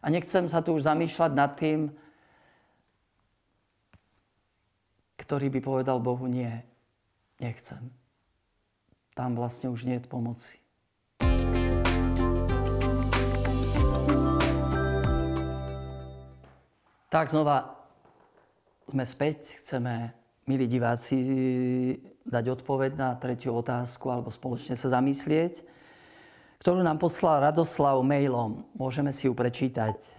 A 0.01 0.09
nechcem 0.09 0.49
sa 0.49 0.65
tu 0.65 0.73
už 0.73 0.89
zamýšľať 0.89 1.31
nad 1.37 1.53
tým, 1.53 1.93
ktorý 5.25 5.49
by 5.49 5.59
povedal 5.65 5.97
Bohu 5.97 6.29
nie, 6.29 6.53
nechcem. 7.41 7.89
Tam 9.17 9.33
vlastne 9.33 9.73
už 9.73 9.89
nie 9.89 9.97
je 9.97 10.05
pomoci. 10.05 10.53
Tak 17.09 17.31
znova 17.31 17.73
sme 18.85 19.01
späť, 19.07 19.57
chceme, 19.65 20.13
milí 20.45 20.69
diváci, 20.69 21.17
dať 22.27 22.61
odpoveď 22.61 22.91
na 22.93 23.09
tretiu 23.17 23.57
otázku 23.57 24.13
alebo 24.13 24.29
spoločne 24.29 24.77
sa 24.77 24.93
zamyslieť, 24.93 25.63
ktorú 26.61 26.85
nám 26.85 27.01
poslal 27.01 27.41
Radoslav 27.41 27.97
mailom. 28.05 28.67
Môžeme 28.77 29.09
si 29.09 29.25
ju 29.25 29.33
prečítať. 29.33 30.14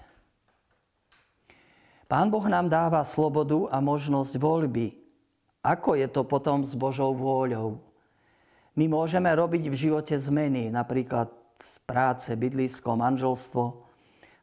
Pán 2.06 2.30
Boh 2.30 2.46
nám 2.46 2.70
dáva 2.70 3.02
slobodu 3.02 3.66
a 3.66 3.82
možnosť 3.82 4.38
voľby. 4.38 4.94
Ako 5.66 5.98
je 5.98 6.06
to 6.06 6.22
potom 6.22 6.62
s 6.62 6.78
Božou 6.78 7.10
vôľou? 7.10 7.82
My 8.78 8.86
môžeme 8.86 9.26
robiť 9.26 9.66
v 9.66 9.74
živote 9.74 10.14
zmeny, 10.14 10.70
napríklad 10.70 11.34
práce, 11.82 12.30
bydlisko, 12.30 12.94
manželstvo, 12.94 13.82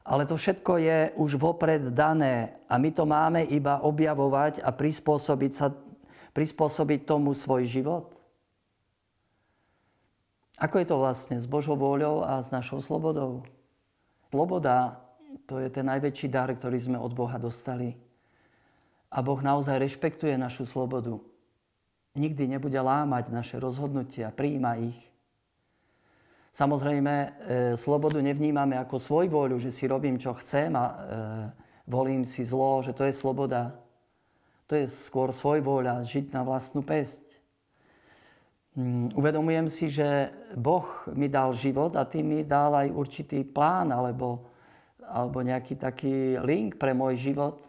ale 0.03 0.27
to 0.27 0.35
všetko 0.35 0.71
je 0.83 0.99
už 1.15 1.39
vopred 1.39 1.95
dané 1.95 2.59
a 2.67 2.75
my 2.75 2.91
to 2.91 3.07
máme 3.07 3.47
iba 3.47 3.79
objavovať 3.79 4.59
a 4.59 4.75
prispôsobiť, 4.75 5.51
sa, 5.55 5.71
prispôsobiť 6.35 7.07
tomu 7.07 7.31
svoj 7.31 7.63
život. 7.63 8.11
Ako 10.59 10.83
je 10.83 10.87
to 10.91 10.99
vlastne 10.99 11.39
s 11.39 11.47
Božou 11.47 11.79
vôľou 11.79 12.27
a 12.27 12.43
s 12.43 12.51
našou 12.51 12.83
slobodou? 12.83 13.47
Sloboda 14.27 14.99
to 15.45 15.59
je 15.59 15.69
ten 15.69 15.85
najväčší 15.87 16.27
dar, 16.31 16.51
ktorý 16.51 16.79
sme 16.79 16.97
od 16.99 17.11
Boha 17.11 17.35
dostali. 17.37 17.95
A 19.13 19.21
Boh 19.21 19.37
naozaj 19.37 19.77
rešpektuje 19.77 20.33
našu 20.39 20.65
slobodu. 20.65 21.21
Nikdy 22.17 22.57
nebude 22.57 22.77
lámať 22.77 23.29
naše 23.29 23.57
rozhodnutia, 23.57 24.33
prijíma 24.33 24.77
ich. 24.81 24.99
Samozrejme, 26.53 27.13
e, 27.13 27.27
slobodu 27.81 28.21
nevnímame 28.21 28.77
ako 28.77 29.01
svoj 29.01 29.25
voľu, 29.25 29.57
že 29.57 29.73
si 29.73 29.89
robím, 29.89 30.21
čo 30.21 30.37
chcem 30.37 30.69
a 30.77 30.85
e, 30.85 30.95
volím 31.89 32.21
si 32.29 32.45
zlo, 32.45 32.85
že 32.85 32.93
to 32.93 33.09
je 33.09 33.13
sloboda. 33.13 33.73
To 34.69 34.77
je 34.77 34.85
skôr 35.09 35.33
svoj 35.33 35.65
voľa, 35.65 36.05
žiť 36.05 36.29
na 36.29 36.45
vlastnú 36.45 36.85
pesť. 36.85 37.25
Mm, 38.73 39.13
uvedomujem 39.13 39.67
si, 39.69 39.89
že 39.89 40.33
Boh 40.57 40.85
mi 41.13 41.29
dal 41.29 41.53
život 41.53 41.93
a 41.93 42.05
tým 42.05 42.25
mi 42.25 42.39
dal 42.45 42.73
aj 42.73 42.89
určitý 42.89 43.45
plán 43.45 43.89
alebo, 43.93 44.45
alebo 45.07 45.43
nejaký 45.43 45.75
taký 45.75 46.39
link 46.41 46.79
pre 46.79 46.95
môj 46.95 47.19
život. 47.19 47.59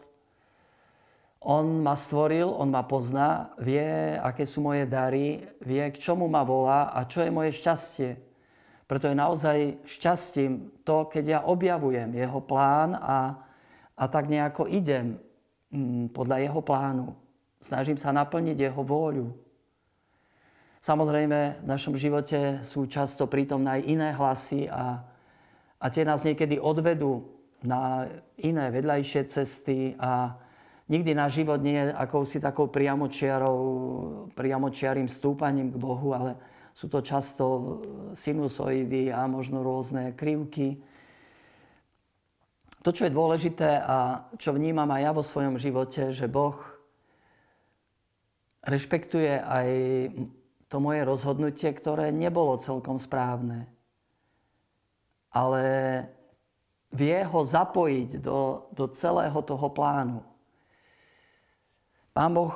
On 1.45 1.85
ma 1.85 1.93
stvoril, 1.93 2.49
on 2.49 2.73
ma 2.73 2.81
pozná, 2.81 3.53
vie, 3.61 4.17
aké 4.17 4.49
sú 4.49 4.65
moje 4.65 4.89
dary, 4.89 5.45
vie, 5.61 5.83
k 5.93 6.01
čomu 6.01 6.25
ma 6.25 6.41
volá 6.41 6.89
a 6.89 7.05
čo 7.05 7.21
je 7.21 7.29
moje 7.29 7.53
šťastie. 7.53 8.17
Preto 8.85 9.09
je 9.09 9.17
naozaj 9.17 9.57
šťastím 9.85 10.81
to, 10.81 11.05
keď 11.05 11.23
ja 11.25 11.39
objavujem 11.45 12.13
jeho 12.17 12.41
plán 12.41 12.97
a, 12.97 13.37
a 13.93 14.03
tak 14.09 14.25
nejako 14.25 14.65
idem 14.69 15.21
mm, 15.69 16.13
podľa 16.13 16.37
jeho 16.49 16.61
plánu. 16.65 17.13
Snažím 17.61 17.97
sa 17.97 18.13
naplniť 18.13 18.57
jeho 18.57 18.81
vôľu. 18.81 19.33
Samozrejme, 20.85 21.65
v 21.65 21.65
našom 21.65 21.97
živote 21.97 22.61
sú 22.61 22.85
často 22.85 23.25
prítomné 23.25 23.81
aj 23.81 23.89
iné 23.89 24.09
hlasy 24.13 24.69
a, 24.69 25.01
a 25.85 25.93
tie 25.93 26.01
nás 26.01 26.25
niekedy 26.25 26.57
odvedú 26.57 27.29
na 27.61 28.09
iné 28.41 28.73
vedľajšie 28.73 29.21
cesty 29.29 29.93
a 30.01 30.33
nikdy 30.89 31.13
náš 31.13 31.45
život 31.45 31.61
nie 31.61 31.77
je 31.77 31.93
akousi 31.93 32.41
takou 32.41 32.65
priamočiarou, 32.73 33.61
priamočiarým 34.33 35.05
stúpaním 35.05 35.69
k 35.69 35.77
Bohu, 35.77 36.17
ale 36.17 36.41
sú 36.73 36.89
to 36.89 37.05
často 37.05 37.45
sinusoidy 38.17 39.13
a 39.13 39.29
možno 39.29 39.61
rôzne 39.61 40.17
krivky. 40.17 40.81
to, 42.81 42.89
čo 42.89 43.05
je 43.05 43.13
dôležité 43.13 43.77
a 43.81 44.25
čo 44.41 44.57
vnímam 44.57 44.89
aj 44.89 45.01
ja 45.05 45.11
vo 45.13 45.21
svojom 45.21 45.61
živote, 45.61 46.13
že 46.17 46.25
Boh 46.25 46.57
rešpektuje 48.65 49.37
aj 49.37 49.69
to 50.65 50.77
moje 50.81 51.05
rozhodnutie, 51.05 51.69
ktoré 51.77 52.09
nebolo 52.09 52.57
celkom 52.57 52.97
správne. 52.97 53.74
Ale 55.35 55.63
vie 56.95 57.19
ho 57.27 57.41
zapojiť 57.43 58.23
do, 58.23 58.71
do 58.71 58.87
celého 58.95 59.35
toho 59.43 59.67
plánu. 59.67 60.23
Pán 62.15 62.31
Boh, 62.31 62.55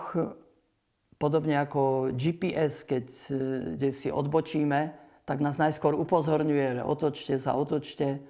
podobne 1.19 1.59
ako 1.59 2.15
GPS, 2.15 2.87
keď 2.87 3.05
kde 3.75 3.89
si 3.91 4.07
odbočíme, 4.07 4.95
tak 5.27 5.43
nás 5.43 5.59
najskôr 5.59 5.91
upozorňuje, 5.99 6.79
že 6.79 6.83
otočte 6.87 7.35
sa, 7.35 7.59
otočte 7.59 8.23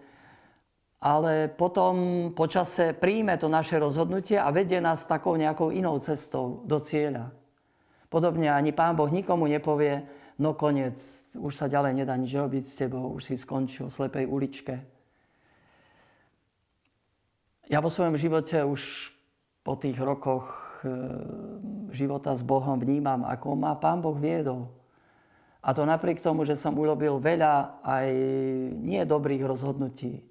ale 1.00 1.48
potom 1.48 2.28
počase 2.36 2.92
príjme 2.92 3.40
to 3.40 3.48
naše 3.48 3.80
rozhodnutie 3.80 4.36
a 4.36 4.52
vedie 4.52 4.84
nás 4.84 5.08
takou 5.08 5.40
nejakou 5.40 5.72
inou 5.72 5.96
cestou 6.04 6.60
do 6.68 6.76
cieľa. 6.84 7.32
Podobne 8.12 8.52
ani 8.52 8.76
Pán 8.76 9.00
Boh 9.00 9.08
nikomu 9.08 9.48
nepovie, 9.48 10.04
no 10.36 10.52
koniec, 10.52 11.00
už 11.38 11.54
sa 11.54 11.70
ďalej 11.70 12.02
nedá 12.02 12.18
nič 12.18 12.34
robiť 12.34 12.64
s 12.66 12.78
tebou, 12.80 13.14
už 13.14 13.30
si 13.30 13.36
skončil 13.38 13.90
v 13.90 13.96
slepej 13.96 14.26
uličke. 14.26 14.76
Ja 17.70 17.86
vo 17.86 17.94
svojom 17.94 18.18
živote 18.18 18.66
už 18.66 19.14
po 19.62 19.78
tých 19.78 20.02
rokoch 20.02 20.50
e, 20.82 20.90
života 21.94 22.34
s 22.34 22.42
Bohom 22.42 22.82
vnímam, 22.82 23.22
ako 23.30 23.54
ma 23.54 23.78
Pán 23.78 24.02
Boh 24.02 24.18
viedol. 24.18 24.66
A 25.62 25.76
to 25.76 25.86
napriek 25.86 26.24
tomu, 26.24 26.48
že 26.48 26.58
som 26.58 26.74
urobil 26.74 27.22
veľa 27.22 27.84
aj 27.86 28.08
nie 28.80 29.04
dobrých 29.06 29.44
rozhodnutí. 29.46 30.24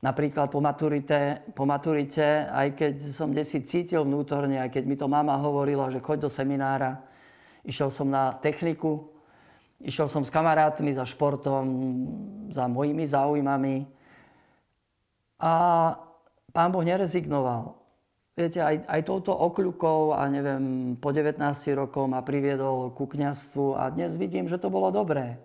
Napríklad 0.00 0.48
po 0.48 0.64
maturite, 0.64 1.44
po 1.52 1.68
maturite, 1.68 2.48
aj 2.48 2.72
keď 2.72 2.94
som 3.12 3.36
desi 3.36 3.60
cítil 3.60 4.00
vnútorne, 4.08 4.64
aj 4.64 4.72
keď 4.72 4.84
mi 4.88 4.96
to 4.96 5.04
mama 5.04 5.36
hovorila, 5.36 5.92
že 5.92 6.00
choď 6.00 6.24
do 6.24 6.30
seminára, 6.32 7.04
išiel 7.64 7.92
som 7.92 8.08
na 8.08 8.36
techniku, 8.38 9.10
išiel 9.80 10.08
som 10.08 10.22
s 10.24 10.30
kamarátmi 10.32 10.92
za 10.92 11.04
športom, 11.04 11.64
za 12.52 12.68
mojimi 12.68 13.04
záujmami. 13.06 13.88
A 15.40 15.52
pán 16.52 16.70
Boh 16.72 16.84
nerezignoval. 16.84 17.76
Viete, 18.36 18.60
aj, 18.64 18.88
aj 18.88 19.00
touto 19.04 19.36
okľukou 19.36 20.16
a 20.16 20.24
neviem, 20.30 20.96
po 20.96 21.12
19 21.12 21.40
rokov 21.76 22.08
ma 22.08 22.24
priviedol 22.24 22.92
ku 22.96 23.04
kniazstvu 23.04 23.76
a 23.76 23.92
dnes 23.92 24.16
vidím, 24.16 24.48
že 24.48 24.56
to 24.56 24.72
bolo 24.72 24.88
dobré 24.88 25.36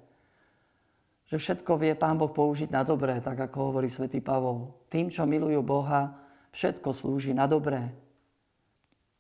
že 1.26 1.42
všetko 1.42 1.82
vie 1.82 1.94
Pán 1.98 2.22
Boh 2.22 2.30
použiť 2.30 2.70
na 2.70 2.86
dobré, 2.86 3.18
tak 3.18 3.50
ako 3.50 3.74
hovorí 3.74 3.90
svätý 3.90 4.22
Pavol. 4.22 4.70
Tým, 4.94 5.10
čo 5.10 5.26
milujú 5.26 5.66
Boha, 5.66 6.14
všetko 6.54 6.94
slúži 6.94 7.34
na 7.34 7.50
dobré. 7.50 7.90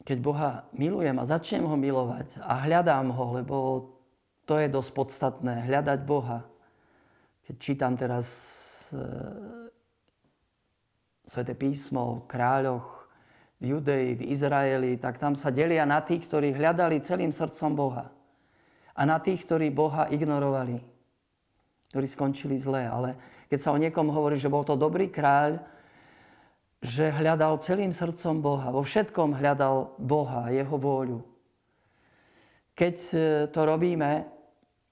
Keď 0.06 0.18
Boha 0.22 0.70
milujem 0.72 1.18
a 1.18 1.26
začnem 1.26 1.66
ho 1.66 1.74
milovať 1.74 2.38
a 2.46 2.62
hľadám 2.62 3.10
ho, 3.10 3.26
lebo 3.42 3.56
to 4.46 4.62
je 4.62 4.70
dosť 4.70 4.92
podstatné, 4.94 5.66
hľadať 5.66 6.00
Boha. 6.06 6.46
Keď 7.50 7.56
čítam 7.58 7.98
teraz 7.98 8.30
e, 8.94 9.02
Sveté 11.26 11.58
písmo 11.58 12.02
o 12.06 12.22
kráľoch 12.30 13.10
v 13.58 13.74
Judei, 13.74 14.14
v 14.14 14.30
Izraeli, 14.30 15.02
tak 15.02 15.18
tam 15.18 15.34
sa 15.34 15.50
delia 15.50 15.90
na 15.90 16.06
tých, 16.06 16.30
ktorí 16.30 16.54
hľadali 16.54 17.02
celým 17.02 17.34
srdcom 17.34 17.74
Boha 17.74 18.14
a 18.94 19.02
na 19.10 19.18
tých, 19.18 19.42
ktorí 19.42 19.74
Boha 19.74 20.06
ignorovali 20.14 20.96
ktorí 21.96 22.12
skončili 22.12 22.60
zle. 22.60 22.84
Ale 22.84 23.16
keď 23.48 23.60
sa 23.64 23.72
o 23.72 23.80
niekom 23.80 24.12
hovorí, 24.12 24.36
že 24.36 24.52
bol 24.52 24.68
to 24.68 24.76
dobrý 24.76 25.08
kráľ, 25.08 25.64
že 26.84 27.14
hľadal 27.14 27.62
celým 27.64 27.96
srdcom 27.96 28.42
Boha, 28.44 28.68
vo 28.74 28.84
všetkom 28.84 29.38
hľadal 29.38 29.96
Boha, 30.02 30.52
Jeho 30.52 30.76
vôľu. 30.76 31.20
Keď 32.76 32.96
e, 33.12 33.18
to 33.50 33.62
robíme, 33.64 34.28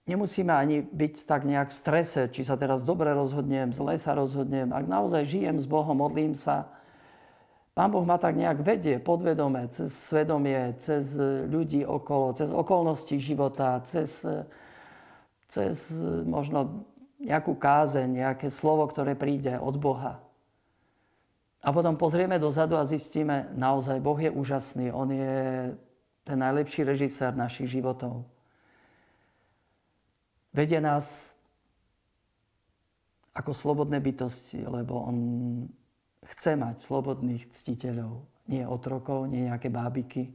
nemusíme 0.07 0.51
ani 0.51 0.83
byť 0.83 1.27
tak 1.27 1.43
nejak 1.43 1.71
v 1.71 1.79
strese, 1.79 2.21
či 2.31 2.47
sa 2.47 2.55
teraz 2.55 2.83
dobre 2.83 3.11
rozhodnem, 3.11 3.75
zle 3.75 3.99
sa 3.99 4.15
rozhodnem. 4.15 4.71
Ak 4.71 4.87
naozaj 4.87 5.27
žijem 5.27 5.59
s 5.59 5.67
Bohom, 5.67 5.99
modlím 5.99 6.31
sa, 6.33 6.71
Pán 7.73 7.89
Boh 7.89 8.05
ma 8.05 8.21
tak 8.21 8.37
nejak 8.37 8.61
vedie 8.61 9.01
podvedome, 9.01 9.65
cez 9.73 9.89
svedomie, 10.05 10.77
cez 10.77 11.09
ľudí 11.49 11.81
okolo, 11.81 12.37
cez 12.37 12.53
okolnosti 12.53 13.17
života, 13.17 13.81
cez, 13.81 14.21
e, 14.21 14.45
cez 15.49 15.89
e, 15.89 16.21
možno 16.21 16.85
nejakú 17.17 17.57
kázeň, 17.57 18.07
nejaké 18.21 18.53
slovo, 18.53 18.85
ktoré 18.85 19.17
príde 19.17 19.57
od 19.57 19.73
Boha. 19.81 20.21
A 21.63 21.71
potom 21.71 21.95
pozrieme 21.95 22.35
dozadu 22.39 22.75
a 22.75 22.83
zistíme, 22.83 23.47
naozaj 23.55 24.03
Boh 24.03 24.19
je 24.19 24.27
úžasný. 24.27 24.91
On 24.91 25.07
je 25.07 25.71
ten 26.27 26.37
najlepší 26.39 26.83
režisér 26.83 27.31
našich 27.31 27.71
životov. 27.71 28.27
Vedie 30.51 30.83
nás 30.83 31.33
ako 33.33 33.55
slobodné 33.55 33.97
bytosti, 34.03 34.61
lebo 34.67 35.07
On 35.07 35.17
chce 36.35 36.59
mať 36.59 36.83
slobodných 36.83 37.49
ctiteľov. 37.49 38.27
Nie 38.51 38.67
otrokov, 38.67 39.31
nie 39.31 39.47
nejaké 39.47 39.71
bábiky. 39.71 40.29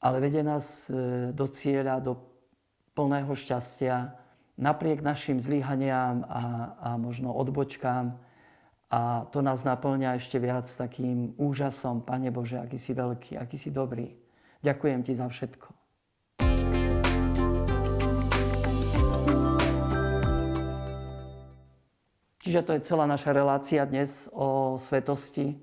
Ale 0.00 0.20
vedie 0.20 0.40
nás 0.40 0.88
e, 0.88 1.32
do 1.32 1.46
cieľa, 1.48 2.00
do 2.00 2.16
plného 2.96 3.32
šťastia, 3.32 4.12
napriek 4.56 5.00
našim 5.00 5.40
zlyhaniam 5.40 6.24
a, 6.28 6.42
a 6.80 6.88
možno 6.96 7.32
odbočkám. 7.32 8.16
A 8.90 9.24
to 9.32 9.40
nás 9.40 9.64
naplňa 9.64 10.20
ešte 10.20 10.36
viac 10.36 10.68
takým 10.68 11.32
úžasom. 11.40 12.04
Pane 12.04 12.28
Bože, 12.28 12.60
aký 12.60 12.76
si 12.76 12.92
veľký, 12.92 13.40
aký 13.40 13.56
si 13.56 13.72
dobrý. 13.72 14.12
Ďakujem 14.60 15.00
Ti 15.04 15.12
za 15.16 15.26
všetko. 15.28 15.68
Čiže 22.44 22.60
to 22.60 22.76
je 22.76 22.84
celá 22.84 23.08
naša 23.08 23.32
relácia 23.32 23.80
dnes 23.88 24.12
o 24.28 24.76
svetosti. 24.76 25.56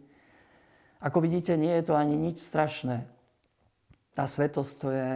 Ako 0.98 1.22
vidíte, 1.22 1.54
nie 1.54 1.70
je 1.78 1.86
to 1.86 1.94
ani 1.94 2.18
nič 2.18 2.42
strašné. 2.42 3.06
Tá 4.18 4.26
svetosť 4.26 4.74
to 4.82 4.88
je 4.90 5.10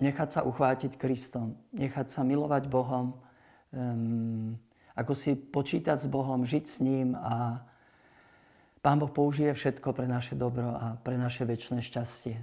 nechať 0.00 0.28
sa 0.32 0.40
uchvátiť 0.48 0.96
Kristom, 0.96 1.60
nechať 1.76 2.08
sa 2.08 2.24
milovať 2.24 2.72
Bohom, 2.72 3.20
um, 3.72 4.56
ako 4.94 5.12
si 5.18 5.34
počítať 5.34 5.98
s 5.98 6.06
Bohom, 6.06 6.46
žiť 6.46 6.64
s 6.64 6.76
ním 6.78 7.18
a 7.18 7.66
Pán 8.84 9.00
Boh 9.00 9.10
použije 9.10 9.56
všetko 9.56 9.96
pre 9.96 10.04
naše 10.04 10.36
dobro 10.36 10.76
a 10.76 11.00
pre 11.00 11.16
naše 11.16 11.48
väčšie 11.48 11.80
šťastie. 11.80 12.36